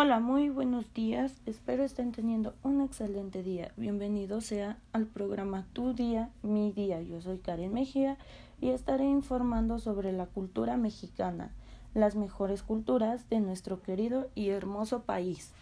Hola, 0.00 0.20
muy 0.20 0.48
buenos 0.48 0.94
días. 0.94 1.42
Espero 1.44 1.82
estén 1.82 2.12
teniendo 2.12 2.54
un 2.62 2.82
excelente 2.82 3.42
día. 3.42 3.72
Bienvenido 3.76 4.40
sea 4.40 4.78
al 4.92 5.06
programa 5.06 5.66
Tu 5.72 5.92
Día, 5.92 6.30
Mi 6.44 6.70
Día. 6.70 7.02
Yo 7.02 7.20
soy 7.20 7.38
Karen 7.38 7.74
Mejía 7.74 8.16
y 8.60 8.68
estaré 8.68 9.06
informando 9.06 9.80
sobre 9.80 10.12
la 10.12 10.26
cultura 10.26 10.76
mexicana, 10.76 11.50
las 11.94 12.14
mejores 12.14 12.62
culturas 12.62 13.28
de 13.28 13.40
nuestro 13.40 13.82
querido 13.82 14.30
y 14.36 14.50
hermoso 14.50 15.02
país. 15.02 15.52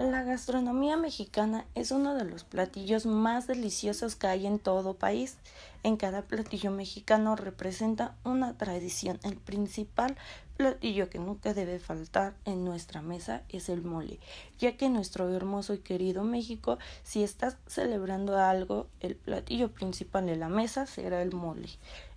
La 0.00 0.22
gastronomía 0.22 0.96
mexicana 0.96 1.66
es 1.74 1.90
uno 1.90 2.14
de 2.14 2.24
los 2.24 2.42
platillos 2.42 3.04
más 3.04 3.46
deliciosos 3.46 4.16
que 4.16 4.28
hay 4.28 4.46
en 4.46 4.58
todo 4.58 4.94
país. 4.94 5.36
En 5.82 5.98
cada 5.98 6.22
platillo 6.22 6.70
mexicano 6.70 7.36
representa 7.36 8.16
una 8.24 8.56
tradición. 8.56 9.20
El 9.24 9.36
principal 9.36 10.16
platillo 10.56 11.10
que 11.10 11.18
nunca 11.18 11.52
debe 11.52 11.78
faltar 11.78 12.32
en 12.46 12.64
nuestra 12.64 13.02
mesa 13.02 13.42
es 13.50 13.68
el 13.68 13.82
mole, 13.82 14.20
ya 14.58 14.74
que 14.78 14.88
nuestro 14.88 15.28
hermoso 15.36 15.74
y 15.74 15.80
querido 15.80 16.24
México, 16.24 16.78
si 17.02 17.22
estás 17.22 17.58
celebrando 17.66 18.38
algo, 18.38 18.86
el 19.00 19.16
platillo 19.16 19.70
principal 19.70 20.24
de 20.24 20.36
la 20.36 20.48
mesa 20.48 20.86
será 20.86 21.20
el 21.20 21.34
mole, 21.34 21.68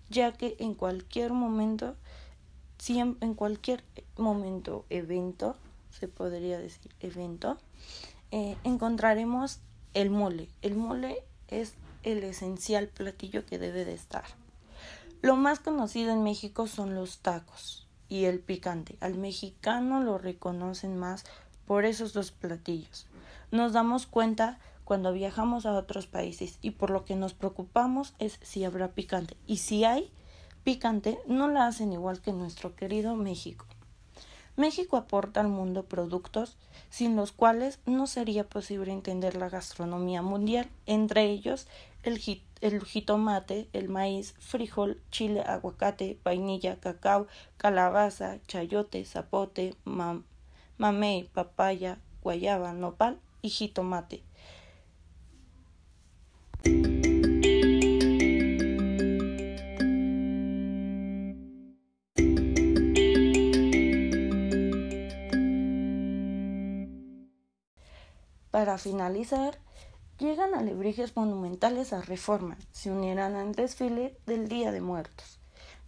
ya 0.10 0.32
que 0.32 0.56
en 0.60 0.74
cualquier 0.74 1.34
momento, 1.34 1.98
en 2.88 3.34
cualquier 3.34 3.84
momento, 4.16 4.86
evento, 4.90 5.58
se 6.00 6.08
podría 6.08 6.58
decir 6.58 6.94
evento, 7.00 7.58
eh, 8.32 8.58
encontraremos 8.64 9.60
el 9.94 10.10
mole. 10.10 10.50
El 10.62 10.76
mole 10.76 11.24
es 11.48 11.74
el 12.04 12.24
esencial 12.24 12.88
platillo 12.88 13.46
que 13.46 13.60
debe 13.60 13.86
de 13.86 13.94
estar. 13.94 14.26
Lo 15.22 15.36
más 15.36 15.60
conocido 15.60 16.12
en 16.12 16.24
México 16.24 16.68
son 16.68 16.96
los 16.96 17.20
tacos 17.20 17.88
y 18.10 18.26
el 18.26 18.40
picante. 18.40 18.98
Al 19.00 19.16
mexicano 19.16 20.04
lo 20.04 20.18
reconocen 20.18 20.98
más 20.98 21.24
por 21.66 21.86
esos 21.86 22.14
dos 22.14 22.32
platillos. 22.32 23.08
Nos 23.52 23.72
damos 23.72 24.06
cuenta 24.06 24.60
cuando 24.84 25.14
viajamos 25.14 25.66
a 25.66 25.74
otros 25.74 26.08
países 26.08 26.58
y 26.62 26.72
por 26.72 26.90
lo 26.90 27.06
que 27.06 27.16
nos 27.16 27.34
preocupamos 27.34 28.14
es 28.20 28.40
si 28.42 28.66
habrá 28.66 28.90
picante. 28.90 29.38
Y 29.48 29.58
si 29.58 29.86
hay 29.86 30.12
picante, 30.64 31.20
no 31.28 31.48
la 31.48 31.68
hacen 31.68 31.94
igual 31.94 32.20
que 32.22 32.34
nuestro 32.34 32.76
querido 32.76 33.16
México. 33.16 33.66
México 34.56 34.98
aporta 34.98 35.40
al 35.40 35.48
mundo 35.48 35.84
productos 35.86 36.58
sin 36.90 37.16
los 37.16 37.32
cuales 37.32 37.80
no 37.86 38.06
sería 38.06 38.44
posible 38.48 38.92
entender 38.92 39.36
la 39.36 39.50
gastronomía 39.50 40.22
mundial, 40.22 40.70
entre 40.86 41.24
ellos 41.26 41.68
el, 42.04 42.20
jitomate, 42.20 43.68
el 43.74 43.90
maíz, 43.90 44.36
frijol, 44.40 45.02
chile, 45.10 45.42
aguacate, 45.42 46.20
vainilla, 46.24 46.80
cacao, 46.80 47.28
calabaza, 47.58 48.40
chayote, 48.48 49.04
zapote, 49.06 49.76
mamey, 50.78 51.24
papaya, 51.34 51.98
guayaba, 52.22 52.74
nopal 52.74 53.20
y 53.42 53.50
jitomate. 53.50 54.24
Para 68.54 68.78
finalizar, 68.78 69.58
llegan 70.20 70.54
alebrijes 70.54 71.16
monumentales 71.16 71.92
a 71.92 72.02
Reforma, 72.02 72.56
se 72.72 72.92
unirán 72.92 73.34
al 73.34 73.56
desfile 73.56 74.16
del 74.28 74.48
Día 74.48 74.72
de 74.72 74.80
Muertos. 74.80 75.40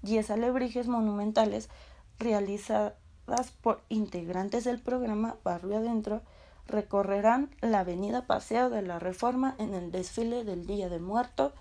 Diez 0.01 0.31
alebrijes 0.31 0.87
monumentales 0.87 1.69
realizadas 2.17 3.51
por 3.61 3.83
integrantes 3.89 4.63
del 4.63 4.81
programa 4.81 5.35
Barrio 5.43 5.77
Adentro 5.77 6.23
recorrerán 6.65 7.51
la 7.61 7.81
avenida 7.81 8.25
Paseo 8.25 8.71
de 8.71 8.81
la 8.81 8.97
Reforma 8.97 9.53
en 9.59 9.75
el 9.75 9.91
desfile 9.91 10.43
del 10.43 10.65
Día 10.65 10.89
de 10.89 10.97
Muerto 10.97 11.53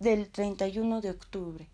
del 0.00 0.28
31 0.28 1.02
de 1.02 1.10
octubre. 1.10 1.68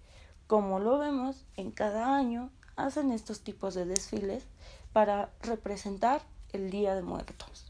Como 0.46 0.78
lo 0.78 0.98
vemos, 0.98 1.46
en 1.56 1.70
cada 1.70 2.14
año 2.14 2.50
hacen 2.76 3.12
estos 3.12 3.40
tipos 3.40 3.72
de 3.72 3.86
desfiles 3.86 4.44
para 4.92 5.30
representar 5.40 6.20
el 6.52 6.70
Día 6.70 6.94
de 6.94 7.00
Muertos. 7.00 7.67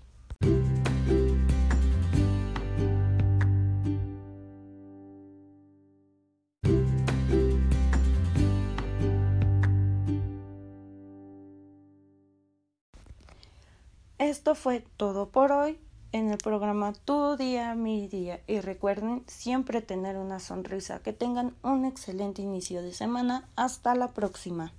Esto 14.19 14.57
fue 14.57 14.85
todo 14.97 15.31
por 15.31 15.53
hoy 15.53 15.79
en 16.11 16.31
el 16.31 16.39
programa 16.39 16.93
Tu 16.93 17.37
día, 17.37 17.77
mi 17.77 18.09
día. 18.09 18.41
Y 18.49 18.59
recuerden 18.59 19.23
siempre 19.29 19.81
tener 19.81 20.17
una 20.17 20.41
sonrisa. 20.41 20.99
Que 21.05 21.13
tengan 21.13 21.55
un 21.63 21.85
excelente 21.85 22.43
inicio 22.43 22.83
de 22.83 22.93
semana. 22.93 23.49
Hasta 23.55 23.95
la 23.95 24.09
próxima. 24.09 24.73